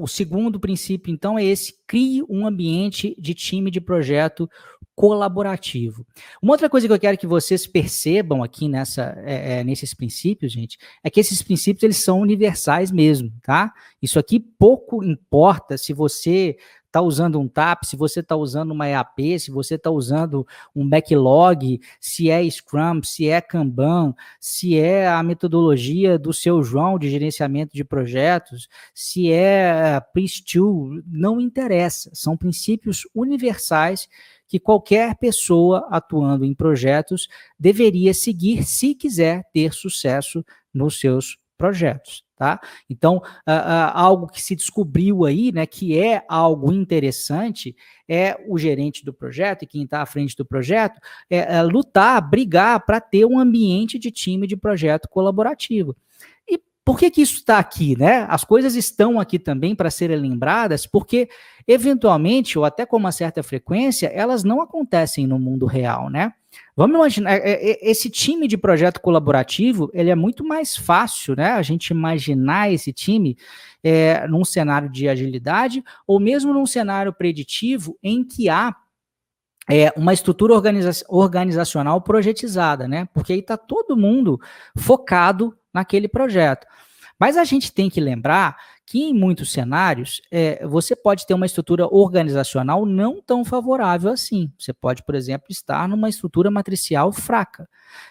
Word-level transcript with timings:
o 0.00 0.08
segundo 0.08 0.58
princípio, 0.58 1.12
então, 1.12 1.38
é 1.38 1.44
esse: 1.44 1.74
crie 1.86 2.22
um 2.28 2.46
ambiente 2.46 3.14
de 3.18 3.34
time 3.34 3.70
de 3.70 3.80
projeto 3.80 4.48
colaborativo. 4.94 6.06
Uma 6.42 6.52
outra 6.52 6.68
coisa 6.68 6.86
que 6.86 6.92
eu 6.92 7.00
quero 7.00 7.16
que 7.16 7.26
vocês 7.26 7.66
percebam 7.66 8.42
aqui 8.42 8.68
nessa, 8.68 9.14
é, 9.24 9.60
é, 9.60 9.64
nesses 9.64 9.94
princípios, 9.94 10.52
gente, 10.52 10.76
é 11.02 11.08
que 11.08 11.18
esses 11.18 11.42
princípios 11.42 11.82
eles 11.82 11.96
são 11.96 12.20
universais 12.20 12.90
mesmo, 12.90 13.32
tá? 13.42 13.72
Isso 14.02 14.18
aqui 14.18 14.38
pouco 14.38 15.02
importa 15.02 15.78
se 15.78 15.94
você 15.94 16.58
está 16.90 17.00
usando 17.00 17.38
um 17.38 17.46
TAP, 17.46 17.84
se 17.84 17.96
você 17.96 18.18
está 18.18 18.34
usando 18.34 18.72
uma 18.72 18.88
EAP, 18.88 19.38
se 19.38 19.50
você 19.50 19.76
está 19.76 19.90
usando 19.90 20.46
um 20.74 20.86
backlog, 20.86 21.80
se 22.00 22.28
é 22.28 22.48
Scrum, 22.50 23.00
se 23.02 23.28
é 23.28 23.40
Kanban, 23.40 24.12
se 24.40 24.76
é 24.76 25.08
a 25.08 25.22
metodologia 25.22 26.18
do 26.18 26.32
seu 26.32 26.62
João 26.62 26.98
de 26.98 27.08
gerenciamento 27.08 27.74
de 27.74 27.84
projetos, 27.84 28.68
se 28.92 29.32
é 29.32 30.00
Prince2, 30.14 31.02
não 31.06 31.40
interessa. 31.40 32.10
São 32.12 32.36
princípios 32.36 33.06
universais 33.14 34.08
que 34.48 34.58
qualquer 34.58 35.14
pessoa 35.16 35.86
atuando 35.90 36.44
em 36.44 36.52
projetos 36.52 37.28
deveria 37.56 38.12
seguir 38.12 38.64
se 38.64 38.96
quiser 38.96 39.44
ter 39.52 39.72
sucesso 39.72 40.44
nos 40.74 40.98
seus 40.98 41.39
projetos. 41.60 42.24
Tá? 42.34 42.58
Então, 42.88 43.20
algo 43.92 44.26
que 44.26 44.40
se 44.40 44.56
descobriu 44.56 45.26
aí, 45.26 45.52
né, 45.52 45.66
que 45.66 45.98
é 45.98 46.24
algo 46.26 46.72
interessante, 46.72 47.76
é 48.08 48.34
o 48.48 48.56
gerente 48.56 49.04
do 49.04 49.12
projeto 49.12 49.62
e 49.62 49.66
quem 49.66 49.82
está 49.82 50.00
à 50.00 50.06
frente 50.06 50.34
do 50.34 50.42
projeto 50.42 50.98
é, 51.28 51.58
é 51.58 51.62
lutar, 51.62 52.18
brigar 52.26 52.86
para 52.86 52.98
ter 52.98 53.26
um 53.26 53.38
ambiente 53.38 53.98
de 53.98 54.10
time 54.10 54.46
de 54.46 54.56
projeto 54.56 55.06
colaborativo. 55.06 55.94
E 56.48 56.58
por 56.82 56.98
que, 56.98 57.10
que 57.10 57.20
isso 57.20 57.34
está 57.34 57.58
aqui? 57.58 57.94
Né? 57.94 58.24
As 58.30 58.42
coisas 58.42 58.74
estão 58.74 59.20
aqui 59.20 59.38
também 59.38 59.74
para 59.74 59.90
serem 59.90 60.16
lembradas, 60.16 60.86
porque 60.86 61.28
eventualmente, 61.68 62.58
ou 62.58 62.64
até 62.64 62.86
com 62.86 62.96
uma 62.96 63.12
certa 63.12 63.42
frequência, 63.42 64.06
elas 64.06 64.42
não 64.42 64.62
acontecem 64.62 65.26
no 65.26 65.38
mundo 65.38 65.66
real, 65.66 66.08
né? 66.08 66.32
Vamos 66.76 66.96
imaginar, 66.96 67.32
é, 67.32 67.52
é, 67.52 67.90
esse 67.90 68.08
time 68.08 68.46
de 68.46 68.56
projeto 68.56 69.00
colaborativo, 69.00 69.90
ele 69.92 70.10
é 70.10 70.14
muito 70.14 70.44
mais 70.44 70.76
fácil, 70.76 71.34
né? 71.36 71.52
A 71.52 71.62
gente 71.62 71.88
imaginar 71.88 72.72
esse 72.72 72.92
time 72.92 73.36
é, 73.82 74.26
num 74.28 74.44
cenário 74.44 74.88
de 74.88 75.08
agilidade 75.08 75.82
ou 76.06 76.20
mesmo 76.20 76.54
num 76.54 76.66
cenário 76.66 77.12
preditivo 77.12 77.98
em 78.02 78.24
que 78.24 78.48
há 78.48 78.74
é, 79.68 79.92
uma 79.96 80.12
estrutura 80.12 80.54
organiza 80.54 81.04
organizacional 81.08 82.00
projetizada, 82.00 82.88
né? 82.88 83.08
Porque 83.12 83.32
aí 83.32 83.40
está 83.40 83.56
todo 83.56 83.96
mundo 83.96 84.40
focado 84.76 85.56
naquele 85.72 86.08
projeto. 86.08 86.66
Mas 87.18 87.36
a 87.36 87.44
gente 87.44 87.72
tem 87.72 87.90
que 87.90 88.00
lembrar 88.00 88.56
que 88.90 89.04
em 89.04 89.14
muitos 89.14 89.52
cenários 89.52 90.20
é, 90.32 90.66
você 90.66 90.96
pode 90.96 91.24
ter 91.24 91.32
uma 91.32 91.46
estrutura 91.46 91.86
organizacional 91.86 92.84
não 92.84 93.22
tão 93.22 93.44
favorável 93.44 94.10
assim. 94.10 94.52
Você 94.58 94.72
pode, 94.72 95.04
por 95.04 95.14
exemplo, 95.14 95.46
estar 95.48 95.88
numa 95.88 96.08
estrutura 96.08 96.50
matricial 96.50 97.12
fraca. 97.12 97.68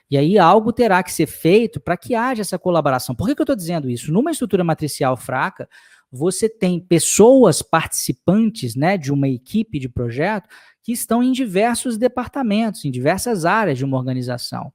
E 0.10 0.18
aí 0.18 0.40
algo 0.40 0.72
terá 0.72 1.04
que 1.04 1.12
ser 1.12 1.28
feito 1.28 1.82
para 1.82 1.98
que 1.98 2.16
haja 2.16 2.44
essa 2.44 2.58
colaboração. 2.58 3.14
Por 3.14 3.28
que, 3.28 3.36
que 3.36 3.42
eu 3.42 3.44
estou 3.44 3.58
dizendo 3.58 3.90
isso? 3.90 4.10
Numa 4.10 4.32
estrutura 4.32 4.64
matricial 4.64 5.18
fraca, 5.18 5.68
você 6.10 6.48
tem 6.48 6.80
pessoas 6.80 7.62
participantes 7.62 8.74
né, 8.74 8.98
de 8.98 9.12
uma 9.12 9.28
equipe 9.28 9.80
de 9.80 9.90
projeto 9.90 10.48
que 10.82 10.94
estão 10.94 11.22
em 11.22 11.34
diversos 11.34 11.98
departamentos, 11.98 12.86
em 12.86 12.90
diversas 12.90 13.44
áreas 13.44 13.78
de 13.78 13.84
uma 13.84 13.98
organização. 13.98 14.72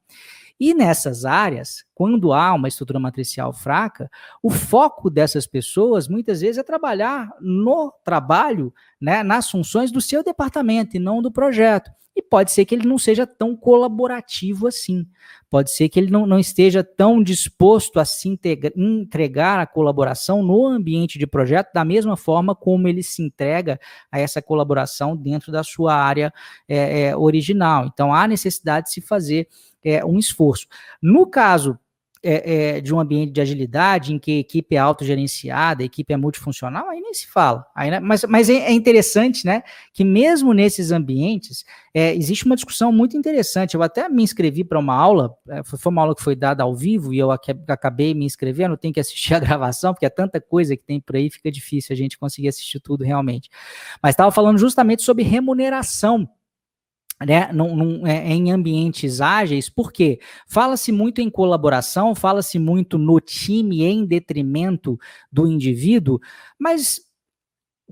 E 0.58 0.72
nessas 0.72 1.24
áreas, 1.24 1.84
quando 1.94 2.33
há 2.33 2.55
uma 2.55 2.69
estrutura 2.69 3.00
matricial 3.00 3.52
fraca, 3.52 4.10
o 4.42 4.50
foco 4.50 5.10
dessas 5.10 5.47
pessoas 5.47 6.06
muitas 6.08 6.41
vezes 6.41 6.58
é 6.58 6.62
trabalhar 6.62 7.28
no 7.41 7.92
trabalho, 8.05 8.72
né, 9.00 9.22
nas 9.22 9.50
funções 9.50 9.91
do 9.91 10.00
seu 10.00 10.22
departamento 10.22 10.97
e 10.97 11.00
não 11.00 11.20
do 11.20 11.32
projeto. 11.32 11.91
E 12.16 12.22
pode 12.22 12.52
ser 12.52 12.64
que 12.64 12.74
ele 12.74 12.86
não 12.86 12.96
seja 12.96 13.26
tão 13.26 13.56
colaborativo 13.56 14.68
assim. 14.68 15.06
Pode 15.50 15.72
ser 15.72 15.88
que 15.88 15.98
ele 15.98 16.10
não, 16.10 16.26
não 16.26 16.38
esteja 16.38 16.82
tão 16.84 17.22
disposto 17.22 17.98
a 17.98 18.04
se 18.04 18.28
integra, 18.28 18.72
entregar 18.76 19.58
a 19.58 19.66
colaboração 19.66 20.42
no 20.42 20.66
ambiente 20.66 21.19
de 21.19 21.26
projeto 21.26 21.72
da 21.72 21.84
mesma 21.84 22.16
forma 22.16 22.54
como 22.54 22.86
ele 22.86 23.03
se 23.03 23.22
entrega 23.22 23.80
a 24.10 24.19
essa 24.19 24.41
colaboração 24.41 25.16
dentro 25.16 25.50
da 25.50 25.64
sua 25.64 25.94
área 25.94 26.32
é, 26.69 27.03
é, 27.06 27.16
original. 27.16 27.86
Então 27.86 28.14
há 28.14 28.26
necessidade 28.28 28.86
de 28.86 28.92
se 28.92 29.00
fazer 29.00 29.48
é, 29.84 30.04
um 30.04 30.19
esforço. 30.19 30.66
No 31.03 31.26
caso 31.26 31.78
é, 32.24 32.76
é, 32.76 32.80
de 32.80 32.94
um 32.94 32.98
ambiente 32.98 33.32
de 33.32 33.40
agilidade, 33.40 34.14
em 34.14 34.18
que 34.18 34.32
a 34.32 34.38
equipe 34.38 34.74
é 34.74 34.78
autogerenciada, 34.78 35.82
a 35.82 35.86
equipe 35.86 36.10
é 36.12 36.16
multifuncional, 36.16 36.88
aí 36.88 36.98
nem 36.98 37.12
se 37.12 37.28
fala. 37.28 37.66
Aí, 37.74 37.90
né? 37.90 38.00
Mas, 38.00 38.24
mas 38.24 38.48
é, 38.48 38.54
é, 38.54 38.72
interessante, 38.72 39.44
né, 39.44 39.62
que 39.92 40.02
mesmo 40.02 40.54
nesses 40.54 40.90
ambientes, 40.90 41.64
é, 41.92 42.14
existe 42.14 42.46
uma 42.46 42.56
discussão 42.56 42.90
muito 42.90 43.14
interessante. 43.14 43.74
Eu 43.74 43.82
até 43.82 44.08
me 44.08 44.22
inscrevi 44.22 44.64
para 44.64 44.78
uma 44.78 44.94
aula, 44.94 45.36
é, 45.50 45.62
foi 45.62 45.92
uma 45.92 46.00
aula 46.00 46.14
que 46.14 46.22
foi 46.22 46.34
dada 46.34 46.62
ao 46.62 46.74
vivo, 46.74 47.12
e 47.12 47.18
eu 47.18 47.30
acabei 47.30 48.14
me 48.14 48.24
inscrevendo, 48.24 48.76
tenho 48.76 48.94
que 48.94 49.00
assistir 49.00 49.34
a 49.34 49.38
gravação, 49.41 49.92
porque 49.92 50.06
é 50.06 50.10
tanta 50.10 50.41
coisa 50.41 50.74
que 50.74 50.82
tem 50.82 50.98
por 50.98 51.16
aí, 51.16 51.28
fica 51.28 51.52
difícil 51.52 51.92
a 51.92 51.96
gente 51.96 52.16
conseguir 52.16 52.48
assistir 52.48 52.80
tudo 52.80 53.04
realmente. 53.04 53.50
Mas 54.02 54.14
estava 54.14 54.32
falando 54.32 54.58
justamente 54.58 55.02
sobre 55.02 55.22
remuneração 55.22 56.26
né, 57.20 57.50
num, 57.52 57.76
num, 57.76 58.06
é, 58.06 58.26
em 58.32 58.50
ambientes 58.50 59.20
ágeis, 59.20 59.69
porque 59.69 60.19
fala-se 60.47 60.91
muito 60.91 61.20
em 61.20 61.30
colaboração, 61.30 62.14
fala-se 62.14 62.58
muito 62.58 62.98
no 62.98 63.20
time 63.20 63.84
em 63.84 64.04
detrimento 64.04 64.98
do 65.30 65.47
indivíduo, 65.47 66.19
mas 66.58 67.00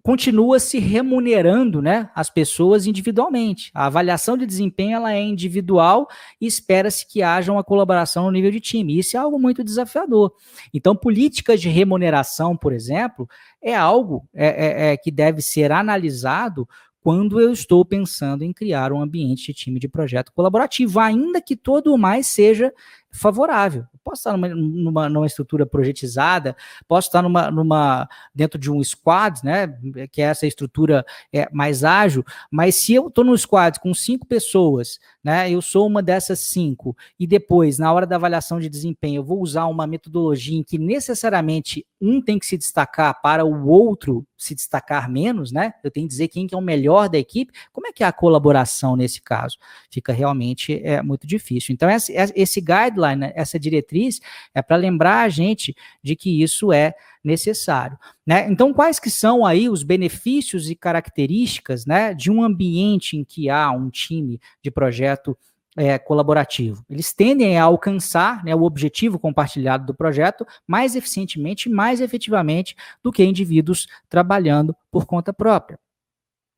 continua 0.02 0.58
se 0.58 0.78
remunerando 0.78 1.80
né, 1.80 2.10
as 2.14 2.28
pessoas 2.28 2.86
individualmente. 2.86 3.70
A 3.72 3.86
avaliação 3.86 4.36
de 4.36 4.44
desempenho 4.44 4.96
ela 4.96 5.12
é 5.12 5.22
individual 5.22 6.08
e 6.40 6.46
espera-se 6.46 7.06
que 7.06 7.22
haja 7.22 7.52
uma 7.52 7.62
colaboração 7.62 8.24
no 8.24 8.32
nível 8.32 8.50
de 8.50 8.58
time. 8.58 8.98
Isso 8.98 9.16
é 9.16 9.20
algo 9.20 9.38
muito 9.38 9.62
desafiador. 9.62 10.34
Então, 10.74 10.96
políticas 10.96 11.60
de 11.60 11.68
remuneração, 11.68 12.56
por 12.56 12.72
exemplo, 12.72 13.28
é 13.62 13.74
algo 13.74 14.28
é, 14.34 14.46
é, 14.46 14.92
é 14.92 14.96
que 14.96 15.10
deve 15.10 15.40
ser 15.40 15.70
analisado 15.70 16.68
quando 17.02 17.40
eu 17.40 17.52
estou 17.52 17.84
pensando 17.84 18.44
em 18.44 18.52
criar 18.52 18.92
um 18.92 19.02
ambiente 19.02 19.46
de 19.46 19.54
time 19.54 19.80
de 19.80 19.88
projeto 19.88 20.32
colaborativo, 20.32 21.00
ainda 21.00 21.42
que 21.42 21.56
todo 21.56 21.92
o 21.92 21.98
mais 21.98 22.28
seja 22.28 22.72
favorável. 23.12 23.84
Posso 24.02 24.20
estar 24.20 24.32
numa, 24.32 24.48
numa, 24.48 25.08
numa, 25.08 25.26
estrutura 25.26 25.66
projetizada, 25.66 26.56
posso 26.88 27.08
estar 27.08 27.22
numa, 27.22 27.50
numa, 27.50 28.08
dentro 28.34 28.58
de 28.58 28.70
um 28.70 28.82
squad, 28.82 29.40
né, 29.44 29.78
que 30.10 30.20
é 30.20 30.24
essa 30.24 30.46
estrutura 30.46 31.04
é, 31.32 31.48
mais 31.52 31.84
ágil, 31.84 32.24
mas 32.50 32.74
se 32.76 32.94
eu 32.94 33.08
estou 33.08 33.22
no 33.22 33.36
squad 33.36 33.78
com 33.78 33.92
cinco 33.94 34.26
pessoas, 34.26 34.98
né, 35.22 35.50
eu 35.50 35.60
sou 35.60 35.86
uma 35.86 36.02
dessas 36.02 36.40
cinco, 36.40 36.96
e 37.20 37.26
depois, 37.26 37.78
na 37.78 37.92
hora 37.92 38.06
da 38.06 38.16
avaliação 38.16 38.58
de 38.58 38.68
desempenho, 38.68 39.20
eu 39.20 39.24
vou 39.24 39.40
usar 39.40 39.66
uma 39.66 39.86
metodologia 39.86 40.58
em 40.58 40.64
que 40.64 40.78
necessariamente 40.78 41.86
um 42.00 42.20
tem 42.20 42.38
que 42.38 42.46
se 42.46 42.58
destacar 42.58 43.20
para 43.22 43.44
o 43.44 43.68
outro 43.68 44.26
se 44.36 44.56
destacar 44.56 45.08
menos, 45.08 45.52
né, 45.52 45.74
eu 45.84 45.90
tenho 45.90 46.06
que 46.06 46.10
dizer 46.10 46.26
quem 46.26 46.48
que 46.48 46.54
é 46.54 46.58
o 46.58 46.62
melhor 46.62 47.08
da 47.08 47.18
equipe, 47.18 47.52
como 47.72 47.86
é 47.86 47.92
que 47.92 48.02
é 48.02 48.06
a 48.06 48.12
colaboração 48.12 48.96
nesse 48.96 49.22
caso? 49.22 49.56
Fica 49.88 50.12
realmente 50.12 50.80
é, 50.82 51.00
muito 51.00 51.26
difícil. 51.26 51.72
Então, 51.72 51.88
esse, 51.88 52.12
esse 52.34 52.60
guideline 52.60 53.01
guideline, 53.02 53.20
né, 53.20 53.32
essa 53.34 53.58
diretriz, 53.58 54.20
é 54.54 54.62
para 54.62 54.76
lembrar 54.76 55.22
a 55.22 55.28
gente 55.28 55.74
de 56.02 56.14
que 56.16 56.42
isso 56.42 56.72
é 56.72 56.94
necessário. 57.22 57.98
Né? 58.26 58.46
Então, 58.48 58.72
quais 58.72 58.98
que 58.98 59.10
são 59.10 59.44
aí 59.44 59.68
os 59.68 59.82
benefícios 59.82 60.70
e 60.70 60.74
características 60.74 61.86
né, 61.86 62.14
de 62.14 62.30
um 62.30 62.42
ambiente 62.42 63.16
em 63.16 63.24
que 63.24 63.50
há 63.50 63.70
um 63.70 63.90
time 63.90 64.40
de 64.62 64.70
projeto 64.70 65.36
é, 65.74 65.98
colaborativo. 65.98 66.84
Eles 66.90 67.14
tendem 67.14 67.56
a 67.56 67.64
alcançar 67.64 68.44
né, 68.44 68.54
o 68.54 68.62
objetivo 68.62 69.18
compartilhado 69.18 69.86
do 69.86 69.94
projeto 69.94 70.46
mais 70.66 70.94
eficientemente 70.94 71.70
e 71.70 71.72
mais 71.72 72.02
efetivamente 72.02 72.76
do 73.02 73.10
que 73.10 73.24
indivíduos 73.24 73.86
trabalhando 74.06 74.76
por 74.90 75.06
conta 75.06 75.32
própria. 75.32 75.78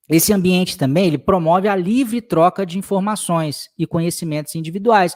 Esse 0.08 0.32
ambiente 0.32 0.76
também 0.76 1.06
ele 1.06 1.16
promove 1.16 1.66
a 1.66 1.76
livre 1.76 2.20
troca 2.20 2.66
de 2.66 2.78
informações 2.78 3.70
e 3.78 3.86
conhecimentos 3.86 4.54
individuais 4.54 5.14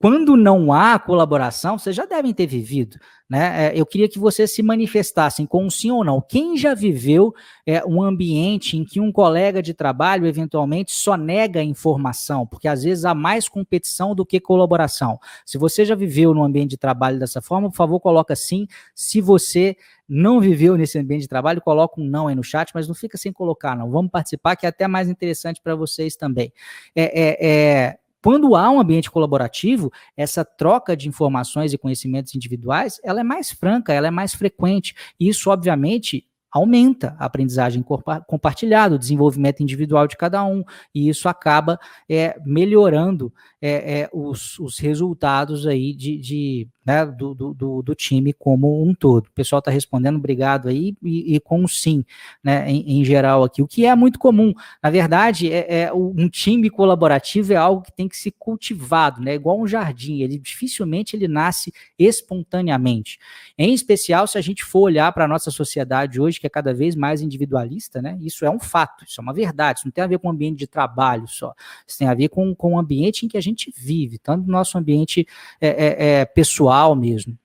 quando 0.00 0.34
não 0.34 0.72
há 0.72 0.98
colaboração, 0.98 1.78
vocês 1.78 1.94
já 1.94 2.06
devem 2.06 2.32
ter 2.32 2.46
vivido, 2.46 2.98
né? 3.28 3.66
É, 3.66 3.78
eu 3.78 3.84
queria 3.84 4.08
que 4.08 4.18
vocês 4.18 4.50
se 4.50 4.62
manifestassem 4.62 5.44
com 5.44 5.66
um 5.66 5.68
sim 5.68 5.90
ou 5.90 6.02
não. 6.02 6.22
Quem 6.22 6.56
já 6.56 6.72
viveu 6.72 7.34
é, 7.66 7.84
um 7.84 8.02
ambiente 8.02 8.78
em 8.78 8.84
que 8.84 8.98
um 8.98 9.12
colega 9.12 9.62
de 9.62 9.74
trabalho 9.74 10.26
eventualmente 10.26 10.94
só 10.94 11.18
nega 11.18 11.62
informação, 11.62 12.46
porque 12.46 12.66
às 12.66 12.82
vezes 12.82 13.04
há 13.04 13.14
mais 13.14 13.46
competição 13.46 14.14
do 14.14 14.24
que 14.24 14.40
colaboração. 14.40 15.18
Se 15.44 15.58
você 15.58 15.84
já 15.84 15.94
viveu 15.94 16.32
num 16.32 16.44
ambiente 16.44 16.70
de 16.70 16.78
trabalho 16.78 17.18
dessa 17.18 17.42
forma, 17.42 17.68
por 17.68 17.76
favor, 17.76 18.00
coloca 18.00 18.34
sim. 18.34 18.66
Se 18.94 19.20
você 19.20 19.76
não 20.08 20.40
viveu 20.40 20.78
nesse 20.78 20.98
ambiente 20.98 21.22
de 21.22 21.28
trabalho, 21.28 21.60
coloca 21.60 22.00
um 22.00 22.04
não 22.04 22.26
aí 22.26 22.34
no 22.34 22.42
chat, 22.42 22.70
mas 22.74 22.88
não 22.88 22.94
fica 22.94 23.18
sem 23.18 23.34
colocar, 23.34 23.76
não. 23.76 23.90
Vamos 23.90 24.10
participar, 24.10 24.56
que 24.56 24.64
é 24.64 24.70
até 24.70 24.88
mais 24.88 25.10
interessante 25.10 25.60
para 25.62 25.74
vocês 25.74 26.16
também. 26.16 26.50
É, 26.96 27.02
é, 27.02 27.48
é 27.48 27.98
quando 28.22 28.54
há 28.54 28.70
um 28.70 28.80
ambiente 28.80 29.10
colaborativo, 29.10 29.90
essa 30.16 30.44
troca 30.44 30.96
de 30.96 31.08
informações 31.08 31.72
e 31.72 31.78
conhecimentos 31.78 32.34
individuais, 32.34 33.00
ela 33.02 33.20
é 33.20 33.24
mais 33.24 33.50
franca, 33.50 33.92
ela 33.92 34.08
é 34.08 34.10
mais 34.10 34.34
frequente. 34.34 34.94
Isso, 35.18 35.50
obviamente, 35.50 36.26
aumenta 36.52 37.16
a 37.18 37.26
aprendizagem 37.26 37.84
compartilhada, 38.26 38.96
o 38.96 38.98
desenvolvimento 38.98 39.62
individual 39.62 40.06
de 40.06 40.16
cada 40.16 40.44
um, 40.44 40.64
e 40.94 41.08
isso 41.08 41.28
acaba 41.28 41.78
é, 42.08 42.36
melhorando 42.44 43.32
é, 43.62 44.00
é, 44.00 44.10
os, 44.12 44.58
os, 44.58 44.78
resultados 44.78 45.66
aí 45.66 45.92
de, 45.92 46.16
de 46.16 46.68
né, 46.84 47.04
do, 47.04 47.34
do, 47.34 47.82
do, 47.82 47.94
time 47.94 48.32
como 48.32 48.82
um 48.82 48.94
todo. 48.94 49.26
O 49.26 49.32
pessoal 49.32 49.58
está 49.58 49.70
respondendo, 49.70 50.16
obrigado 50.16 50.68
aí, 50.68 50.96
e, 51.02 51.36
e 51.36 51.40
com 51.40 51.60
um 51.60 51.68
sim, 51.68 52.02
né, 52.42 52.70
em, 52.70 53.00
em, 53.00 53.04
geral 53.04 53.44
aqui, 53.44 53.60
o 53.62 53.66
que 53.66 53.84
é 53.84 53.94
muito 53.94 54.18
comum. 54.18 54.54
Na 54.82 54.88
verdade, 54.88 55.52
é, 55.52 55.82
é, 55.82 55.92
um 55.92 56.28
time 56.28 56.70
colaborativo 56.70 57.52
é 57.52 57.56
algo 57.56 57.82
que 57.82 57.92
tem 57.92 58.08
que 58.08 58.16
ser 58.16 58.32
cultivado, 58.38 59.20
né, 59.20 59.34
igual 59.34 59.60
um 59.60 59.66
jardim, 59.66 60.22
ele 60.22 60.38
dificilmente 60.38 61.14
ele 61.14 61.28
nasce 61.28 61.70
espontaneamente. 61.98 63.18
Em 63.58 63.74
especial, 63.74 64.26
se 64.26 64.38
a 64.38 64.40
gente 64.40 64.64
for 64.64 64.80
olhar 64.80 65.12
para 65.12 65.26
a 65.26 65.28
nossa 65.28 65.50
sociedade 65.50 66.18
hoje, 66.18 66.40
que 66.40 66.46
é 66.46 66.50
cada 66.50 66.72
vez 66.72 66.96
mais 66.96 67.20
individualista, 67.20 68.00
né, 68.00 68.16
isso 68.22 68.44
é 68.46 68.50
um 68.50 68.58
fato, 68.58 69.04
isso 69.04 69.20
é 69.20 69.22
uma 69.22 69.34
verdade, 69.34 69.80
isso 69.80 69.86
não 69.86 69.92
tem 69.92 70.02
a 70.02 70.06
ver 70.06 70.18
com 70.18 70.28
o 70.28 70.30
ambiente 70.30 70.58
de 70.58 70.66
trabalho 70.66 71.28
só, 71.28 71.52
isso 71.86 71.98
tem 71.98 72.08
a 72.08 72.14
ver 72.14 72.30
com, 72.30 72.54
com 72.54 72.74
o 72.74 72.78
ambiente 72.78 73.26
em 73.26 73.28
que 73.28 73.36
a 73.36 73.40
gente 73.40 73.49
vive, 73.76 74.18
tanto 74.18 74.46
no 74.46 74.52
nosso 74.52 74.76
ambiente 74.76 75.26
é, 75.60 75.68
é, 75.68 76.20
é 76.20 76.24
pessoal 76.24 76.94
mesmo. 76.94 77.38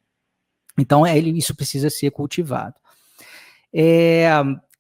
Então, 0.78 1.06
é, 1.06 1.18
isso 1.18 1.56
precisa 1.56 1.90
ser 1.90 2.12
cultivado. 2.12 2.76
É, 3.74 4.30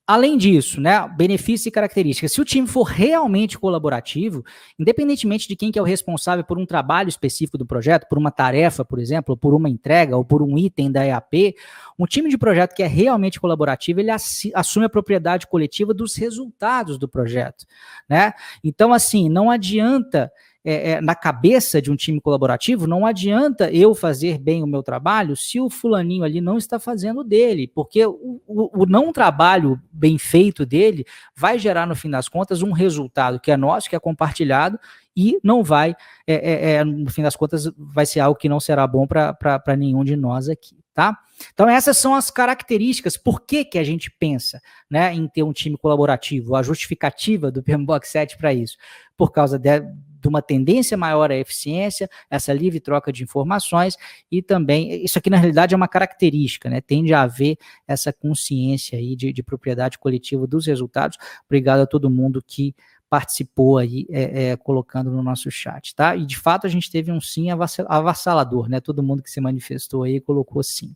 Além 0.07 0.37
disso, 0.37 0.79
né, 0.79 1.07
benefícios 1.17 1.65
e 1.65 1.71
características. 1.71 2.31
Se 2.31 2.39
o 2.39 2.45
time 2.45 2.67
for 2.67 2.83
realmente 2.83 3.57
colaborativo, 3.57 4.45
independentemente 4.77 5.47
de 5.47 5.55
quem 5.55 5.71
que 5.71 5.79
é 5.79 5.81
o 5.81 5.85
responsável 5.85 6.43
por 6.43 6.59
um 6.59 6.65
trabalho 6.65 7.09
específico 7.09 7.57
do 7.57 7.65
projeto, 7.65 8.07
por 8.07 8.19
uma 8.19 8.29
tarefa, 8.29 8.85
por 8.85 8.99
exemplo, 8.99 9.35
por 9.35 9.55
uma 9.55 9.67
entrega, 9.67 10.15
ou 10.15 10.23
por 10.23 10.43
um 10.43 10.59
item 10.59 10.91
da 10.91 11.03
EAP, 11.03 11.55
um 11.97 12.05
time 12.05 12.29
de 12.29 12.37
projeto 12.37 12.75
que 12.75 12.83
é 12.83 12.87
realmente 12.87 13.39
colaborativo, 13.39 13.99
ele 13.99 14.11
assume 14.11 14.85
a 14.85 14.89
propriedade 14.89 15.47
coletiva 15.47 15.91
dos 15.91 16.15
resultados 16.15 16.99
do 16.99 17.09
projeto, 17.09 17.65
né? 18.07 18.33
Então, 18.63 18.93
assim, 18.93 19.27
não 19.27 19.49
adianta 19.49 20.31
é, 20.65 20.91
é, 20.91 21.01
na 21.01 21.13
cabeça 21.13 21.79
de 21.79 21.91
um 21.91 21.95
time 21.95 22.19
colaborativo, 22.19 22.87
não 22.87 23.05
adianta 23.05 23.71
eu 23.71 23.93
fazer 23.93 24.39
bem 24.39 24.63
o 24.63 24.67
meu 24.67 24.81
trabalho 24.81 25.35
se 25.35 25.59
o 25.59 25.69
fulaninho 25.69 26.23
ali 26.23 26.41
não 26.41 26.57
está 26.57 26.79
fazendo 26.79 27.23
dele, 27.23 27.67
porque 27.67 28.03
o, 28.03 28.41
o, 28.47 28.83
o, 28.83 28.85
não 28.87 29.13
trabalho 29.13 29.79
bem 29.91 30.17
feito 30.17 30.65
dele 30.65 31.05
vai 31.35 31.59
gerar, 31.59 31.85
no 31.85 31.95
fim 31.95 32.09
das 32.09 32.27
contas, 32.27 32.63
um 32.63 32.71
resultado 32.71 33.39
que 33.39 33.51
é 33.51 33.57
nosso, 33.57 33.87
que 33.87 33.95
é 33.95 33.99
compartilhado, 33.99 34.79
e 35.15 35.39
não 35.43 35.63
vai, 35.63 35.95
é, 36.25 36.33
é, 36.33 36.71
é 36.73 36.83
no 36.83 37.11
fim 37.11 37.21
das 37.21 37.35
contas, 37.35 37.71
vai 37.77 38.07
ser 38.07 38.19
algo 38.19 38.37
que 38.37 38.49
não 38.49 38.59
será 38.59 38.87
bom 38.87 39.05
para 39.05 39.75
nenhum 39.77 40.03
de 40.03 40.15
nós 40.15 40.49
aqui, 40.49 40.77
tá? 40.95 41.17
Então 41.53 41.69
essas 41.69 41.97
são 41.97 42.15
as 42.15 42.31
características, 42.31 43.17
por 43.17 43.41
que, 43.41 43.63
que 43.63 43.77
a 43.77 43.83
gente 43.83 44.09
pensa 44.09 44.59
né, 44.89 45.13
em 45.13 45.27
ter 45.27 45.43
um 45.43 45.53
time 45.53 45.77
colaborativo, 45.77 46.55
a 46.55 46.63
justificativa 46.63 47.51
do 47.51 47.61
PMBOK 47.61 48.07
7 48.07 48.37
para 48.37 48.53
isso, 48.53 48.77
por 49.15 49.31
causa 49.31 49.59
de, 49.59 49.81
de 50.25 50.27
uma 50.29 50.41
tendência 50.41 50.97
maior 50.97 51.31
à 51.31 51.35
eficiência, 51.35 52.09
essa 52.31 52.51
livre 52.51 52.79
troca 52.79 53.13
de 53.13 53.21
informações 53.21 53.95
e 54.31 54.41
também, 54.41 55.03
isso 55.05 55.19
aqui 55.19 55.29
na 55.29 55.37
realidade 55.37 55.75
é 55.75 55.77
uma 55.77 55.87
característica, 55.87 56.67
né? 56.67 56.81
Tende 56.81 57.13
a 57.13 57.21
haver 57.21 57.57
essa 57.87 58.11
consciência 58.11 58.97
aí 58.97 59.15
de, 59.15 59.31
de 59.31 59.43
propriedade 59.43 59.99
coletiva 59.99 60.47
dos 60.47 60.65
resultados. 60.65 61.15
Obrigado 61.45 61.81
a 61.81 61.85
todo 61.85 62.09
mundo 62.09 62.43
que 62.45 62.73
participou 63.07 63.77
aí, 63.77 64.07
é, 64.09 64.47
é, 64.49 64.57
colocando 64.57 65.11
no 65.11 65.21
nosso 65.21 65.51
chat, 65.51 65.93
tá? 65.93 66.15
E 66.15 66.25
de 66.25 66.37
fato 66.37 66.65
a 66.65 66.69
gente 66.69 66.89
teve 66.89 67.11
um 67.11 67.21
sim 67.21 67.49
avassalador, 67.51 68.67
né? 68.67 68.81
Todo 68.81 69.03
mundo 69.03 69.21
que 69.21 69.29
se 69.29 69.39
manifestou 69.39 70.03
aí 70.03 70.19
colocou 70.19 70.63
sim. 70.63 70.95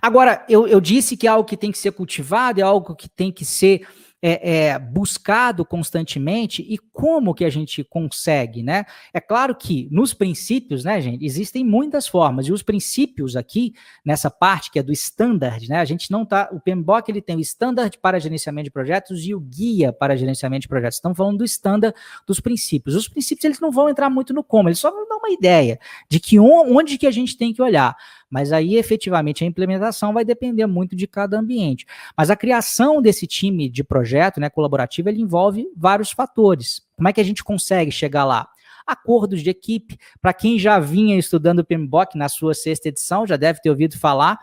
Agora, 0.00 0.44
eu, 0.48 0.68
eu 0.68 0.80
disse 0.80 1.16
que 1.16 1.26
é 1.26 1.30
algo 1.30 1.48
que 1.48 1.56
tem 1.56 1.72
que 1.72 1.78
ser 1.78 1.90
cultivado, 1.90 2.60
é 2.60 2.62
algo 2.62 2.94
que 2.94 3.08
tem 3.08 3.32
que 3.32 3.44
ser 3.44 3.84
é, 4.22 4.68
é, 4.68 4.78
buscado 4.78 5.64
constantemente 5.64 6.62
e 6.62 6.76
como 6.78 7.34
que 7.34 7.44
a 7.44 7.50
gente 7.50 7.82
consegue, 7.82 8.62
né? 8.62 8.84
É 9.14 9.20
claro 9.20 9.54
que 9.54 9.88
nos 9.90 10.12
princípios, 10.12 10.84
né, 10.84 11.00
gente, 11.00 11.24
existem 11.24 11.64
muitas 11.64 12.06
formas 12.06 12.46
e 12.46 12.52
os 12.52 12.62
princípios 12.62 13.34
aqui 13.34 13.72
nessa 14.04 14.30
parte 14.30 14.70
que 14.70 14.78
é 14.78 14.82
do 14.82 14.92
standard, 14.92 15.68
né? 15.68 15.80
A 15.80 15.84
gente 15.84 16.10
não 16.10 16.24
tá, 16.24 16.50
o 16.52 16.60
PMBOK 16.60 17.08
ele 17.10 17.22
tem 17.22 17.36
o 17.36 17.40
standard 17.40 17.96
para 17.98 18.20
gerenciamento 18.20 18.64
de 18.64 18.70
projetos 18.70 19.24
e 19.24 19.34
o 19.34 19.40
guia 19.40 19.92
para 19.92 20.16
gerenciamento 20.16 20.62
de 20.62 20.68
projetos. 20.68 20.96
Estamos 20.96 21.16
falando 21.16 21.38
do 21.38 21.44
standard 21.44 21.96
dos 22.26 22.40
princípios. 22.40 22.94
Os 22.94 23.08
princípios 23.08 23.44
eles 23.44 23.60
não 23.60 23.70
vão 23.70 23.88
entrar 23.88 24.10
muito 24.10 24.34
no 24.34 24.44
como, 24.44 24.68
eles 24.68 24.78
só 24.78 24.90
vão 24.90 25.08
dar 25.08 25.16
uma 25.16 25.30
ideia 25.30 25.78
de 26.08 26.20
que 26.20 26.38
onde 26.38 26.98
que 26.98 27.06
a 27.06 27.10
gente 27.10 27.36
tem 27.36 27.54
que 27.54 27.62
olhar. 27.62 27.96
Mas 28.30 28.52
aí, 28.52 28.76
efetivamente, 28.76 29.42
a 29.42 29.46
implementação 29.46 30.12
vai 30.12 30.24
depender 30.24 30.66
muito 30.66 30.94
de 30.94 31.06
cada 31.06 31.38
ambiente. 31.38 31.84
Mas 32.16 32.30
a 32.30 32.36
criação 32.36 33.02
desse 33.02 33.26
time 33.26 33.68
de 33.68 33.82
projeto 33.82 34.38
né, 34.38 34.48
colaborativo, 34.48 35.08
ele 35.08 35.20
envolve 35.20 35.66
vários 35.76 36.12
fatores. 36.12 36.80
Como 36.96 37.08
é 37.08 37.12
que 37.12 37.20
a 37.20 37.24
gente 37.24 37.42
consegue 37.42 37.90
chegar 37.90 38.24
lá? 38.24 38.48
Acordos 38.86 39.42
de 39.42 39.50
equipe. 39.50 39.98
Para 40.22 40.32
quem 40.32 40.58
já 40.58 40.78
vinha 40.78 41.18
estudando 41.18 41.58
o 41.58 41.64
PMBOK 41.64 42.16
na 42.16 42.28
sua 42.28 42.54
sexta 42.54 42.88
edição, 42.88 43.26
já 43.26 43.36
deve 43.36 43.60
ter 43.60 43.70
ouvido 43.70 43.98
falar 43.98 44.38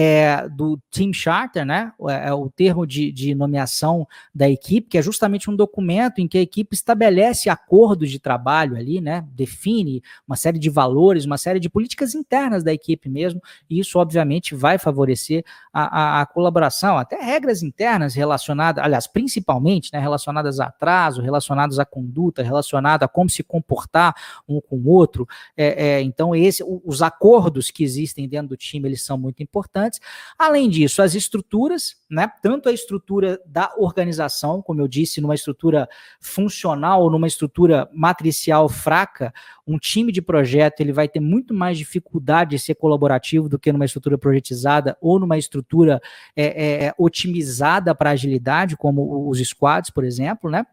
é, 0.00 0.48
do 0.48 0.78
Team 0.92 1.12
Charter, 1.12 1.66
né? 1.66 1.92
É, 2.08 2.28
é 2.28 2.32
o 2.32 2.48
termo 2.48 2.86
de, 2.86 3.10
de, 3.10 3.34
nomeação 3.34 4.06
da 4.32 4.48
equipe, 4.48 4.90
que 4.90 4.96
é 4.96 5.02
justamente 5.02 5.50
um 5.50 5.56
documento 5.56 6.20
em 6.20 6.28
que 6.28 6.38
a 6.38 6.40
equipe 6.40 6.72
estabelece 6.72 7.50
acordos 7.50 8.08
de 8.08 8.20
trabalho 8.20 8.76
ali, 8.76 9.00
né? 9.00 9.26
Define 9.32 10.00
uma 10.24 10.36
série 10.36 10.56
de 10.56 10.70
valores, 10.70 11.24
uma 11.24 11.36
série 11.36 11.58
de 11.58 11.68
políticas 11.68 12.14
internas 12.14 12.62
da 12.62 12.72
equipe 12.72 13.08
mesmo, 13.08 13.42
e 13.68 13.80
isso, 13.80 13.98
obviamente, 13.98 14.54
vai 14.54 14.78
favorecer 14.78 15.44
a, 15.72 16.18
a, 16.18 16.20
a 16.20 16.26
colaboração, 16.26 16.96
até 16.96 17.16
regras 17.16 17.64
internas 17.64 18.14
relacionadas, 18.14 18.84
aliás, 18.84 19.08
principalmente, 19.08 19.90
né? 19.92 19.98
Relacionadas 19.98 20.60
a 20.60 20.66
atraso, 20.66 21.22
relacionadas 21.22 21.80
à 21.80 21.84
conduta, 21.84 22.40
relacionadas 22.40 23.04
a 23.04 23.08
como 23.08 23.28
se 23.28 23.42
comportar 23.42 24.14
um 24.48 24.60
com 24.60 24.76
o 24.76 24.90
outro. 24.90 25.26
É, 25.56 25.86
é 25.86 26.02
então, 26.02 26.36
esse, 26.36 26.62
os 26.84 27.02
acordos 27.02 27.68
que 27.68 27.82
existem 27.82 28.28
dentro 28.28 28.50
do 28.50 28.56
time, 28.56 28.88
eles 28.88 29.02
são 29.02 29.18
muito 29.18 29.42
importantes 29.42 29.87
importantes. 29.88 30.00
Além 30.38 30.68
disso, 30.68 31.02
as 31.02 31.14
estruturas, 31.14 31.96
né? 32.08 32.30
Tanto 32.42 32.68
a 32.68 32.72
estrutura 32.72 33.40
da 33.46 33.72
organização, 33.76 34.62
como 34.62 34.80
eu 34.80 34.88
disse, 34.88 35.20
numa 35.20 35.34
estrutura 35.34 35.88
funcional 36.20 37.08
numa 37.10 37.26
estrutura 37.26 37.88
matricial 37.92 38.68
fraca, 38.68 39.32
um 39.66 39.78
time 39.78 40.12
de 40.12 40.20
projeto 40.20 40.80
ele 40.80 40.92
vai 40.92 41.08
ter 41.08 41.20
muito 41.20 41.54
mais 41.54 41.78
dificuldade 41.78 42.50
de 42.50 42.58
ser 42.58 42.74
colaborativo 42.74 43.48
do 43.48 43.58
que 43.58 43.72
numa 43.72 43.84
estrutura 43.84 44.18
projetizada 44.18 44.96
ou 45.00 45.18
numa 45.18 45.38
estrutura 45.38 46.00
é, 46.36 46.44
é, 46.44 46.84
é 46.86 46.94
otimizada 46.98 47.94
para 47.94 48.10
agilidade, 48.10 48.76
como 48.76 49.28
os 49.28 49.38
squads, 49.38 49.90
por 49.90 50.04
exemplo, 50.04 50.50
né? 50.50 50.66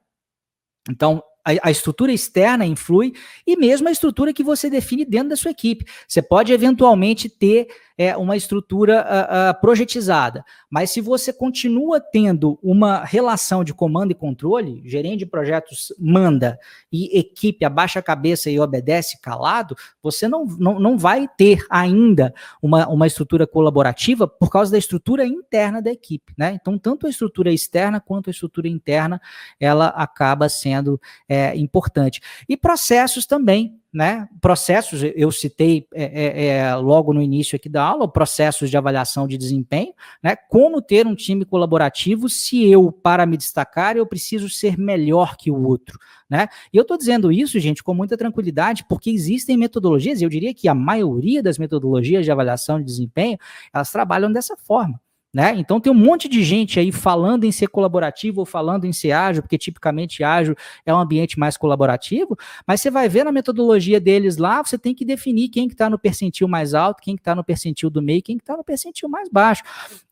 Então, 0.90 1.24
a, 1.46 1.68
a, 1.68 1.72
estrutura 1.72 2.12
externa 2.12 2.66
influi 2.66 3.14
e 3.46 3.56
mesmo 3.56 3.88
a 3.88 3.92
estrutura 3.92 4.34
que 4.34 4.44
você 4.44 4.70
define 4.70 5.06
dentro 5.06 5.30
da 5.30 5.36
sua 5.36 5.52
equipe. 5.52 5.86
Você 6.08 6.22
pode 6.22 6.52
eventualmente 6.52 7.30
ter 7.30 7.68
é, 7.98 8.16
uma 8.18 8.36
estrutura 8.36 9.06
uh, 9.06 9.52
uh, 9.52 9.62
projetizada. 9.62 10.44
Mas 10.70 10.92
se 10.92 11.00
você 11.00 11.32
continua 11.32 12.02
tendo 12.02 12.60
uma 12.62 13.04
relação 13.04 13.64
de 13.64 13.74
comando 13.74 14.12
e 14.12 14.16
controle, 14.16 14.82
gerente 14.86 15.20
de 15.20 15.26
projetos 15.26 15.94
manda 15.98 16.60
e 16.92 17.18
equipe 17.18 17.64
abaixa 17.64 18.00
a 18.00 18.04
cabeça 18.04 18.50
e 18.50 18.60
obedece 18.60 19.20
calado, 19.22 19.76
você 20.04 20.28
não, 20.28 20.46
não, 20.46 20.80
não 20.80 20.98
vai 20.98 21.28
ter 21.38 21.66
ainda 21.70 22.34
uma, 22.62 22.88
uma 22.88 23.08
estrutura 23.08 23.48
colaborativa 23.48 24.28
por 24.28 24.50
causa 24.50 24.72
da 24.72 24.78
estrutura 24.78 25.26
interna 25.26 25.82
da 25.82 25.92
equipe. 25.92 26.34
Né? 26.38 26.58
Então, 26.60 26.78
tanto 26.78 27.08
a 27.08 27.10
estrutura 27.10 27.52
externa 27.52 28.02
quanto 28.02 28.30
a 28.30 28.32
estrutura 28.32 28.68
interna, 28.68 29.22
ela 29.60 29.88
acaba 29.88 30.50
sendo 30.50 31.00
é, 31.30 31.35
importante. 31.56 32.22
E 32.48 32.56
processos 32.56 33.26
também, 33.26 33.80
né? 33.94 34.28
Processos, 34.42 35.02
eu 35.16 35.32
citei 35.32 35.88
é, 35.94 36.04
é, 36.04 36.48
é, 36.48 36.76
logo 36.76 37.14
no 37.14 37.22
início 37.22 37.56
aqui 37.56 37.70
da 37.70 37.82
aula, 37.82 38.12
processos 38.12 38.70
de 38.70 38.76
avaliação 38.76 39.26
de 39.26 39.38
desempenho, 39.38 39.94
né? 40.22 40.36
Como 40.36 40.82
ter 40.82 41.08
um 41.08 41.16
time 41.16 41.46
colaborativo 41.46 42.28
se 42.28 42.66
eu, 42.66 42.92
para 42.92 43.26
me 43.26 43.38
destacar, 43.38 43.96
eu 43.96 44.06
preciso 44.06 44.50
ser 44.50 44.78
melhor 44.78 45.38
que 45.38 45.50
o 45.50 45.66
outro, 45.66 45.98
né? 46.30 46.48
E 46.74 46.78
eu 46.78 46.82
estou 46.82 46.98
dizendo 46.98 47.32
isso, 47.32 47.58
gente, 47.60 47.82
com 47.82 47.94
muita 47.94 48.18
tranquilidade, 48.18 48.86
porque 48.90 49.10
existem 49.10 49.56
metodologias, 49.56 50.22
eu 50.22 50.30
diria 50.30 50.54
que 50.54 50.68
a 50.68 50.76
maioria 50.76 51.42
das 51.42 51.58
metodologias 51.58 52.26
de 52.26 52.32
avaliação 52.32 52.80
de 52.80 52.86
desempenho, 52.86 53.38
elas 53.74 53.92
trabalham 53.92 54.30
dessa 54.30 54.58
forma. 54.58 55.00
Né? 55.36 55.54
Então 55.58 55.82
tem 55.82 55.92
um 55.92 55.96
monte 55.96 56.30
de 56.30 56.42
gente 56.46 56.80
aí 56.80 56.94
falando 56.94 57.44
em 57.44 57.52
ser 57.52 57.68
colaborativo 57.68 58.40
ou 58.40 58.46
falando 58.46 58.86
em 58.86 58.94
ser 58.94 59.12
ágil, 59.12 59.44
porque 59.44 59.58
tipicamente 59.58 60.24
ágil 60.24 60.56
é 60.86 60.94
um 60.94 60.98
ambiente 60.98 61.38
mais 61.38 61.58
colaborativo, 61.58 62.38
mas 62.66 62.80
você 62.80 62.90
vai 62.90 63.10
ver 63.10 63.26
na 63.26 63.34
metodologia 63.34 64.00
deles 64.00 64.38
lá, 64.38 64.64
você 64.64 64.78
tem 64.78 64.96
que 64.96 65.04
definir 65.04 65.50
quem 65.50 65.68
que 65.68 65.74
está 65.74 65.90
no 65.90 66.00
percentil 66.00 66.48
mais 66.48 66.74
alto, 66.74 67.02
quem 67.02 67.18
que 67.18 67.20
está 67.20 67.36
no 67.36 67.44
percentil 67.44 67.90
do 67.90 68.02
meio, 68.02 68.24
quem 68.24 68.38
que 68.38 68.44
está 68.44 68.56
no 68.56 68.64
percentil 68.64 69.10
mais 69.10 69.28
baixo. 69.28 69.62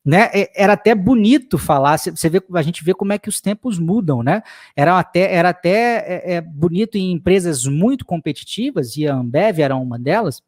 Né? 0.04 0.28
É, 0.34 0.62
era 0.62 0.74
até 0.74 0.94
bonito 0.94 1.56
falar, 1.56 1.96
você 1.96 2.28
vê, 2.28 2.42
a 2.52 2.60
gente 2.60 2.84
vê 2.84 2.92
como 2.92 3.14
é 3.14 3.18
que 3.18 3.30
os 3.30 3.40
tempos 3.40 3.78
mudam, 3.78 4.22
né? 4.22 4.42
Era 4.76 4.98
até, 4.98 5.34
era 5.34 5.48
até 5.48 6.04
é, 6.06 6.34
é 6.34 6.40
bonito 6.42 6.98
em 6.98 7.12
empresas 7.12 7.64
muito 7.64 8.04
competitivas, 8.04 8.94
e 8.98 9.08
a 9.08 9.14
Ambev 9.14 9.58
era 9.58 9.74
uma 9.74 9.98
delas, 9.98 10.42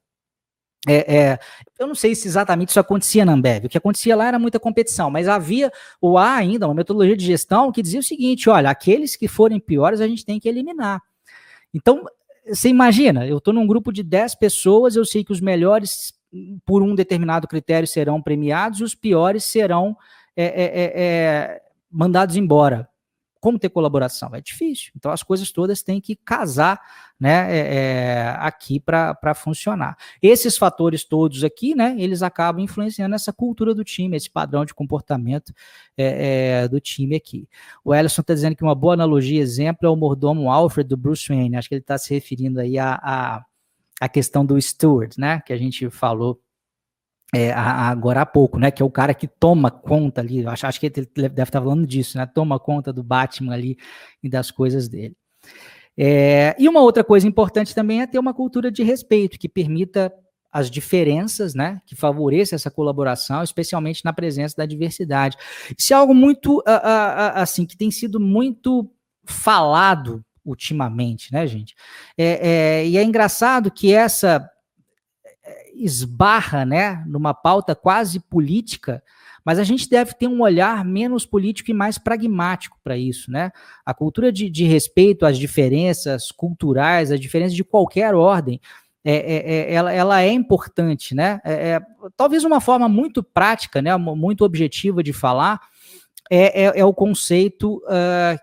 é, 0.89 1.17
é, 1.17 1.39
eu 1.79 1.87
não 1.87 1.95
sei 1.95 2.15
se 2.15 2.29
exatamente 2.29 2.71
isso 2.71 2.81
acontecia 2.81 3.25
na 3.25 3.33
Ambev. 3.33 3.67
O 3.67 3.69
que 3.69 3.79
acontecia 3.79 4.15
lá 4.15 4.29
era 4.29 4.39
muita 4.39 4.61
competição, 4.61 5.11
mas 5.11 5.27
havia 5.27 5.73
ou 6.01 6.17
há 6.17 6.35
ainda 6.35 6.67
uma 6.67 6.75
metodologia 6.75 7.17
de 7.17 7.25
gestão 7.25 7.73
que 7.73 7.83
dizia 7.83 8.01
o 8.01 8.05
seguinte: 8.05 8.49
olha, 8.49 8.71
aqueles 8.71 9.17
que 9.17 9.27
forem 9.27 9.59
piores 9.59 10.01
a 10.01 10.07
gente 10.07 10.25
tem 10.25 10.39
que 10.39 10.49
eliminar. 10.49 11.03
Então, 11.75 12.05
você 12.49 12.69
imagina, 12.69 13.27
eu 13.27 13.39
estou 13.39 13.53
num 13.53 13.67
grupo 13.67 13.93
de 13.93 14.03
10 14.03 14.37
pessoas, 14.37 14.95
eu 14.95 15.05
sei 15.05 15.25
que 15.25 15.33
os 15.33 15.41
melhores, 15.41 16.15
por 16.65 16.83
um 16.83 16.95
determinado 16.95 17.49
critério, 17.49 17.89
serão 17.89 18.23
premiados, 18.23 18.81
e 18.81 18.85
os 18.85 18.95
piores 18.95 19.45
serão 19.45 19.97
é, 20.37 20.45
é, 20.45 20.65
é, 20.65 20.93
é 20.95 21.63
mandados 21.91 22.37
embora. 22.37 22.89
Como 23.47 23.61
ter 23.61 23.69
colaboração? 23.69 24.35
É 24.35 24.41
difícil. 24.41 24.91
Então 24.97 25.13
as 25.13 25.23
coisas 25.23 25.53
todas 25.53 25.81
têm 25.81 26.01
que 26.01 26.17
casar 26.17 26.81
né, 27.19 27.47
é, 27.49 27.75
é 27.77 28.37
aqui 28.41 28.81
para 28.81 29.35
funcionar. 29.37 29.97
Esses 30.21 30.59
fatores 30.59 31.05
todos 31.05 31.45
aqui, 31.45 31.73
né, 31.73 31.95
eles 31.97 32.25
acabam 32.25 32.61
influenciando 32.61 33.15
essa 33.15 33.33
cultura 33.33 33.73
do 33.73 33.85
time, 33.85 34.17
esse 34.17 34.29
padrão 34.29 34.65
de 34.65 34.75
comportamento 34.75 35.55
é, 35.97 36.65
é, 36.65 36.69
do 36.69 36.81
time 36.81 37.15
aqui. 37.15 37.49
O 37.85 37.95
Ellison 37.95 38.21
está 38.21 38.35
dizendo 38.35 38.57
que 38.57 38.65
uma 38.65 38.75
boa 38.75 38.95
analogia, 38.95 39.41
exemplo, 39.41 39.87
é 39.87 39.89
o 39.89 39.95
mordomo 39.95 40.51
Alfred 40.51 40.89
do 40.89 40.97
Bruce 40.97 41.29
Wayne. 41.29 41.55
Acho 41.57 41.69
que 41.69 41.77
ele 41.77 41.83
está 41.83 41.97
se 41.97 42.13
referindo 42.13 42.59
aí 42.59 42.77
à 42.81 42.99
a, 43.01 43.45
a, 44.01 44.09
questão 44.09 44.45
do 44.45 44.61
steward, 44.61 45.21
né, 45.21 45.41
que 45.47 45.53
a 45.53 45.57
gente 45.57 45.89
falou 45.89 46.43
é, 47.35 47.53
agora 47.53 48.23
há 48.23 48.27
pouco, 48.27 48.59
né? 48.59 48.71
Que 48.71 48.83
é 48.83 48.85
o 48.85 48.91
cara 48.91 49.13
que 49.13 49.27
toma 49.27 49.71
conta 49.71 50.21
ali. 50.21 50.47
Acho, 50.47 50.67
acho 50.67 50.81
que 50.81 50.87
ele 50.87 51.09
deve 51.15 51.43
estar 51.43 51.61
falando 51.61 51.87
disso, 51.87 52.17
né? 52.17 52.27
Toma 52.27 52.59
conta 52.59 52.93
do 52.93 53.03
Batman 53.03 53.53
ali 53.53 53.77
e 54.23 54.29
das 54.29 54.51
coisas 54.51 54.89
dele. 54.89 55.17
É, 55.99 56.55
e 56.59 56.69
uma 56.69 56.81
outra 56.81 57.03
coisa 57.03 57.27
importante 57.27 57.75
também 57.75 58.03
é 58.03 58.07
ter 58.07 58.19
uma 58.19 58.35
cultura 58.35 58.71
de 58.71 58.83
respeito 58.83 59.39
que 59.39 59.49
permita 59.49 60.13
as 60.53 60.71
diferenças, 60.71 61.55
né? 61.55 61.81
Que 61.85 61.97
favoreça 61.97 62.55
essa 62.55 62.71
colaboração, 62.71 63.43
especialmente 63.43 64.05
na 64.05 64.13
presença 64.13 64.55
da 64.57 64.67
diversidade. 64.67 65.37
Isso 65.77 65.93
é 65.93 65.97
algo 65.97 66.15
muito 66.15 66.63
assim 67.35 67.67
que 67.67 67.77
tem 67.77 67.91
sido 67.91 68.21
muito 68.21 68.91
falado 69.25 70.25
ultimamente, 70.45 71.33
né, 71.33 71.47
gente? 71.47 71.75
É, 72.17 72.49
é, 72.49 72.87
e 72.87 72.97
é 72.97 73.03
engraçado 73.03 73.71
que 73.71 73.93
essa 73.93 74.49
esbarra 75.75 76.65
né, 76.65 77.05
numa 77.07 77.35
pauta 77.35 77.75
quase 77.75 78.21
política, 78.21 79.03
mas 79.45 79.59
a 79.61 79.65
gente 79.65 79.89
deve 79.89 80.13
ter 80.15 80.27
um 80.27 80.41
olhar 80.41 80.85
menos 80.85 81.25
político 81.25 81.71
e 81.71 81.75
mais 81.75 81.99
pragmático 81.99 82.79
para 82.83 82.97
isso, 82.97 83.31
né? 83.31 83.53
A 83.85 83.95
cultura 83.95 84.33
de, 84.33 84.51
de, 84.51 84.65
respeito 84.65 85.25
às 85.25 85.39
diferenças 85.39 86.33
culturais, 86.33 87.13
às 87.13 87.21
diferenças 87.21 87.55
de 87.55 87.63
qualquer 87.63 88.13
ordem, 88.13 88.61
é, 89.05 89.15
é, 89.15 89.51
é 89.51 89.73
ela, 89.73 89.93
ela, 89.93 90.21
é 90.21 90.33
importante, 90.33 91.15
né? 91.15 91.41
É, 91.45 91.53
é, 91.53 91.81
talvez 92.17 92.43
uma 92.43 92.61
forma 92.61 92.89
muito 92.89 93.23
prática, 93.23 93.81
né, 93.81 93.97
muito 93.97 94.45
objetiva 94.45 95.01
de 95.01 95.13
falar, 95.13 95.61
é, 96.29 96.65
é, 96.65 96.81
é 96.81 96.85
o 96.85 96.93
conceito 96.93 97.77
uh, 97.85 98.37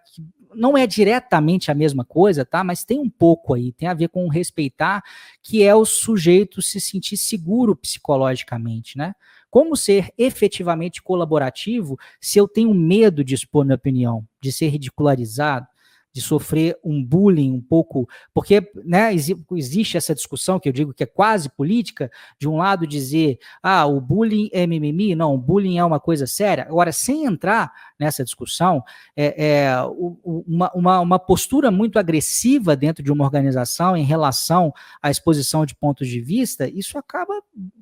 não 0.56 0.78
é 0.78 0.86
diretamente 0.88 1.72
a 1.72 1.76
mesma 1.76 2.06
coisa, 2.06 2.46
tá? 2.46 2.64
Mas 2.64 2.84
tem 2.84 3.00
um 3.00 3.10
pouco 3.10 3.54
aí, 3.54 3.72
tem 3.72 3.88
a 3.88 3.94
ver 3.94 4.10
com 4.10 4.28
respeitar, 4.28 5.04
que 5.42 5.64
é 5.64 5.76
o 5.76 5.86
sujeito 5.86 6.62
se 6.62 6.80
sentir 6.80 7.18
seguro 7.18 7.76
psicologicamente, 7.76 8.98
né? 8.98 9.14
Como 9.50 9.76
ser 9.76 10.12
efetivamente 10.18 11.02
colaborativo 11.02 11.98
se 12.20 12.40
eu 12.40 12.48
tenho 12.48 12.74
medo 12.74 13.24
de 13.24 13.36
expor 13.36 13.64
minha 13.64 13.76
opinião, 13.76 14.26
de 14.42 14.52
ser 14.52 14.70
ridicularizado, 14.70 15.68
de 16.14 16.22
sofrer 16.22 16.78
um 16.84 17.04
bullying 17.04 17.52
um 17.52 17.60
pouco, 17.60 18.08
porque 18.34 18.72
né, 18.86 19.12
existe 19.14 19.98
essa 19.98 20.14
discussão 20.14 20.60
que 20.60 20.70
eu 20.70 20.74
digo 20.74 20.94
que 20.94 21.04
é 21.04 21.08
quase 21.08 21.50
política, 21.50 22.12
de 22.40 22.48
um 22.48 22.58
lado 22.58 22.86
dizer, 22.86 23.40
ah, 23.64 23.88
o 23.88 24.00
bullying 24.00 24.48
é 24.54 24.68
mimimi, 24.68 25.16
não, 25.16 25.34
o 25.34 25.38
bullying 25.38 25.80
é 25.80 25.84
uma 25.84 26.00
coisa 26.00 26.28
séria. 26.28 26.66
Agora, 26.66 26.92
sem 26.92 27.26
entrar 27.26 27.72
nessa 28.00 28.24
discussão, 28.24 28.84
é, 29.16 29.46
é 29.46 29.76
uma, 30.24 30.72
uma, 30.76 31.00
uma, 31.00 31.20
postura 31.20 31.72
muito 31.72 31.98
agressiva 31.98 32.76
dentro 32.76 33.04
de 33.04 33.12
uma 33.12 33.24
organização 33.24 33.98
em 33.98 34.04
relação 34.04 34.72
à 35.02 35.10
exposição 35.10 35.66
de 35.66 35.74
pontos 35.74 36.08
de 36.08 36.22
vista, 36.22 36.68
isso 36.68 36.98
acaba 36.98 37.34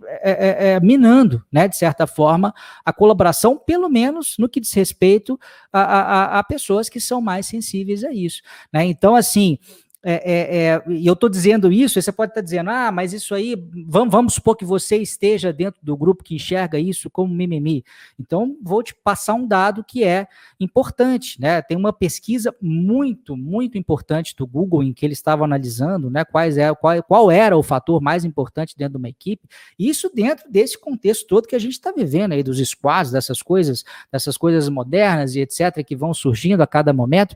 é, 0.06 0.32
é, 0.32 0.74
é 0.74 0.80
minando, 0.80 1.44
né, 1.52 1.68
de 1.68 1.76
certa 1.76 2.08
forma, 2.08 2.54
a 2.86 2.94
colaboração, 2.94 3.58
pelo 3.58 3.90
menos 3.90 4.36
no 4.40 4.48
que 4.48 4.60
diz 4.60 4.72
respeito 4.74 5.40
a, 5.74 5.82
a, 5.82 6.40
a 6.40 6.44
pessoas 6.44 6.88
que 6.88 7.00
são 7.00 7.20
mais 7.20 7.48
sensíveis 7.48 8.04
a 8.04 8.14
isso. 8.14 8.21
Né? 8.72 8.86
Então, 8.86 9.16
assim, 9.16 9.58
é, 10.04 10.14
é, 10.14 10.58
é, 10.58 10.84
eu 10.88 11.14
estou 11.14 11.30
dizendo 11.30 11.72
isso, 11.72 12.02
você 12.02 12.12
pode 12.12 12.32
estar 12.32 12.42
tá 12.42 12.44
dizendo, 12.44 12.72
ah, 12.72 12.92
mas 12.92 13.14
isso 13.14 13.36
aí, 13.36 13.56
vamos, 13.86 14.12
vamos 14.12 14.34
supor 14.34 14.58
que 14.58 14.66
você 14.66 14.98
esteja 14.98 15.54
dentro 15.54 15.80
do 15.84 15.96
grupo 15.96 16.24
que 16.24 16.34
enxerga 16.34 16.80
isso 16.80 17.08
como 17.08 17.32
mimimi. 17.32 17.84
Então, 18.20 18.58
vou 18.64 18.82
te 18.82 18.96
passar 18.96 19.36
um 19.36 19.46
dado 19.46 19.84
que 19.84 20.04
é 20.04 20.28
importante, 20.60 21.40
né? 21.40 21.62
Tem 21.62 21.78
uma 21.78 21.94
pesquisa 21.94 22.56
muito, 22.60 23.38
muito 23.38 23.78
importante 23.78 24.36
do 24.36 24.48
Google 24.48 24.82
em 24.82 24.92
que 24.92 25.06
eles 25.06 25.20
estavam 25.20 25.46
analisando, 25.46 26.10
né, 26.10 26.26
quais 26.26 26.58
é, 26.58 26.74
qual, 26.74 27.04
qual 27.04 27.30
era 27.30 27.56
o 27.56 27.62
fator 27.62 28.02
mais 28.02 28.26
importante 28.26 28.76
dentro 28.76 28.94
de 28.94 28.98
uma 28.98 29.10
equipe, 29.10 29.48
isso 29.78 30.10
dentro 30.14 30.50
desse 30.50 30.80
contexto 30.80 31.28
todo 31.28 31.48
que 31.48 31.56
a 31.56 31.60
gente 31.60 31.74
está 31.74 31.92
vivendo 31.92 32.32
aí, 32.32 32.42
dos 32.42 32.58
squads, 32.58 33.12
dessas 33.12 33.44
coisas, 33.44 33.84
dessas 34.12 34.36
coisas 34.36 34.68
modernas 34.68 35.36
e 35.36 35.42
etc., 35.42 35.84
que 35.86 35.96
vão 35.96 36.12
surgindo 36.12 36.62
a 36.62 36.68
cada 36.68 36.92
momento. 36.92 37.36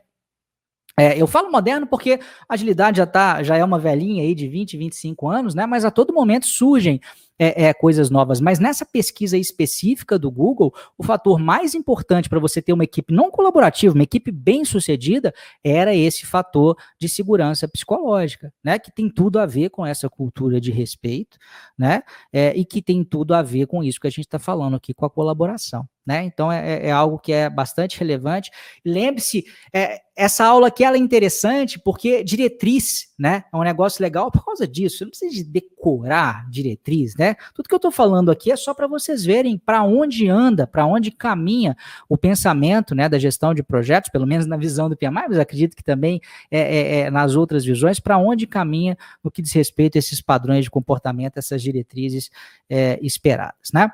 É, 0.98 1.20
eu 1.20 1.26
falo 1.26 1.50
moderno 1.50 1.86
porque 1.86 2.18
agilidade 2.48 2.96
já, 2.96 3.06
tá, 3.06 3.42
já 3.42 3.54
é 3.56 3.62
uma 3.62 3.78
velhinha 3.78 4.22
aí 4.22 4.34
de 4.34 4.48
20, 4.48 4.78
25 4.78 5.28
anos, 5.28 5.54
né? 5.54 5.66
Mas 5.66 5.84
a 5.84 5.90
todo 5.90 6.14
momento 6.14 6.46
surgem 6.46 7.00
é, 7.38 7.64
é, 7.64 7.74
coisas 7.74 8.10
novas. 8.10 8.40
Mas 8.40 8.58
nessa 8.58 8.84
pesquisa 8.84 9.36
específica 9.36 10.18
do 10.18 10.30
Google, 10.30 10.74
o 10.96 11.02
fator 11.02 11.38
mais 11.38 11.74
importante 11.74 12.28
para 12.28 12.38
você 12.38 12.62
ter 12.62 12.72
uma 12.72 12.84
equipe 12.84 13.12
não 13.12 13.30
colaborativa, 13.30 13.94
uma 13.94 14.02
equipe 14.02 14.30
bem 14.30 14.64
sucedida, 14.64 15.34
era 15.62 15.94
esse 15.94 16.26
fator 16.26 16.76
de 16.98 17.08
segurança 17.08 17.68
psicológica, 17.68 18.52
né? 18.62 18.78
Que 18.78 18.90
tem 18.90 19.10
tudo 19.10 19.38
a 19.38 19.46
ver 19.46 19.70
com 19.70 19.84
essa 19.84 20.08
cultura 20.08 20.60
de 20.60 20.70
respeito, 20.70 21.36
né? 21.78 22.02
É, 22.32 22.54
e 22.56 22.64
que 22.64 22.80
tem 22.82 23.04
tudo 23.04 23.34
a 23.34 23.42
ver 23.42 23.66
com 23.66 23.82
isso 23.82 24.00
que 24.00 24.06
a 24.06 24.10
gente 24.10 24.26
está 24.26 24.38
falando 24.38 24.76
aqui, 24.76 24.94
com 24.94 25.04
a 25.04 25.10
colaboração. 25.10 25.88
Né? 26.06 26.22
Então 26.22 26.52
é, 26.52 26.74
é, 26.74 26.86
é 26.86 26.92
algo 26.92 27.18
que 27.18 27.32
é 27.32 27.50
bastante 27.50 27.98
relevante. 27.98 28.52
Lembre-se, 28.84 29.44
é, 29.72 30.00
essa 30.16 30.44
aula 30.44 30.68
aqui 30.68 30.84
ela 30.84 30.96
é 30.96 31.00
interessante 31.00 31.80
porque 31.80 32.22
diretriz, 32.22 33.08
né? 33.18 33.44
É 33.52 33.56
um 33.56 33.62
negócio 33.64 34.00
legal 34.00 34.30
por 34.30 34.44
causa 34.44 34.68
disso. 34.68 34.98
Você 34.98 35.04
não 35.04 35.10
precisa 35.10 35.34
de 35.34 35.42
decorar 35.42 36.48
diretriz, 36.48 37.14
né? 37.26 37.36
Tudo 37.54 37.68
que 37.68 37.74
eu 37.74 37.78
estou 37.78 37.90
falando 37.90 38.30
aqui 38.30 38.52
é 38.52 38.56
só 38.56 38.72
para 38.72 38.86
vocês 38.86 39.24
verem 39.24 39.58
para 39.58 39.82
onde 39.82 40.28
anda, 40.28 40.66
para 40.66 40.86
onde 40.86 41.10
caminha 41.10 41.76
o 42.08 42.16
pensamento, 42.16 42.94
né, 42.94 43.08
da 43.08 43.18
gestão 43.18 43.52
de 43.52 43.62
projetos, 43.62 44.10
pelo 44.10 44.26
menos 44.26 44.46
na 44.46 44.56
visão 44.56 44.88
do 44.88 44.96
PMI, 44.96 45.28
mas 45.28 45.38
acredito 45.38 45.76
que 45.76 45.82
também 45.82 46.20
é, 46.50 46.60
é, 46.60 47.00
é 47.00 47.10
nas 47.10 47.34
outras 47.34 47.64
visões, 47.64 47.98
para 47.98 48.16
onde 48.18 48.46
caminha 48.46 48.96
no 49.22 49.30
que 49.30 49.42
diz 49.42 49.52
respeito 49.52 49.96
a 49.96 49.98
esses 49.98 50.20
padrões 50.20 50.64
de 50.64 50.70
comportamento, 50.70 51.36
essas 51.36 51.60
diretrizes 51.60 52.30
é, 52.70 52.98
esperadas, 53.02 53.72
né? 53.72 53.90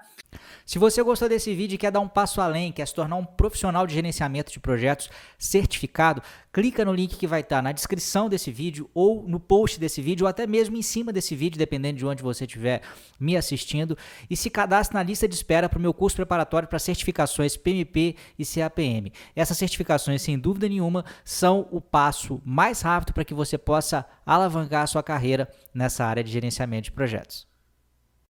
Se 0.65 0.79
você 0.79 1.03
gostou 1.03 1.29
desse 1.29 1.55
vídeo 1.55 1.75
e 1.75 1.79
quer 1.79 1.91
dar 1.91 2.01
um 2.01 2.09
passo 2.09 2.41
além, 2.41 2.73
quer 2.73 2.87
se 2.87 2.95
tornar 2.95 3.17
um 3.17 3.25
profissional 3.25 3.87
de 3.87 3.95
gerenciamento 3.95 4.53
de 4.53 4.61
projetos 4.61 5.11
certificado, 5.39 6.23
clica 6.53 6.85
no 6.85 6.95
link 6.95 7.17
que 7.17 7.27
vai 7.27 7.41
estar 7.41 7.61
na 7.61 7.73
descrição 7.73 8.29
desse 8.29 8.51
vídeo 8.51 8.89
ou 8.95 9.27
no 9.29 9.41
post 9.41 9.79
desse 9.79 10.01
vídeo 10.01 10.25
ou 10.25 10.29
até 10.29 10.47
mesmo 10.47 10.77
em 10.77 10.83
cima 10.83 11.13
desse 11.13 11.35
vídeo, 11.35 11.59
dependendo 11.59 11.99
de 11.99 12.07
onde 12.07 12.23
você 12.23 12.45
estiver 12.45 12.81
me 13.19 13.37
assistindo, 13.37 13.99
e 14.31 14.37
se 14.37 14.49
cadastre 14.49 14.95
na 14.95 15.03
lista 15.03 15.29
de 15.29 15.35
espera 15.35 15.69
para 15.69 15.79
o 15.79 15.83
meu 15.83 15.93
curso 15.93 16.17
preparatório 16.17 16.69
para 16.69 16.79
certificações 16.79 17.57
PMP 17.57 18.17
e 18.39 18.45
CAPM. 18.47 19.13
Essas 19.35 19.59
certificações, 19.59 20.23
sem 20.23 20.39
dúvida 20.39 20.69
nenhuma, 20.69 21.05
são 21.25 21.69
o 21.71 21.81
passo 21.81 22.41
mais 22.45 22.81
rápido 22.81 23.13
para 23.13 23.25
que 23.25 23.35
você 23.35 23.59
possa 23.59 24.07
alavancar 24.25 24.85
a 24.85 24.87
sua 24.87 25.03
carreira 25.03 25.51
nessa 25.75 26.05
área 26.05 26.25
de 26.25 26.31
gerenciamento 26.31 26.85
de 26.85 26.93
projetos. 26.93 27.52